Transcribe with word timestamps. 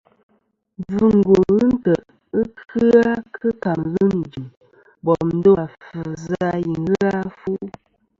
Mbvɨngwo 0.81 1.35
ghɨ 1.49 1.55
ntè' 1.73 2.05
ghɨ 2.31 2.41
kɨ-a 2.69 3.11
kɨ 3.39 3.49
camelûn 3.63 4.13
i 4.21 4.23
jɨm 4.31 4.47
bòm 5.05 5.25
ndo 5.37 5.51
àfvɨ 5.65 5.99
zɨ 6.23 6.35
a 6.51 6.53
i 6.71 6.73
ghɨ 6.87 6.95
a 7.19 7.21
fu. 7.37 7.51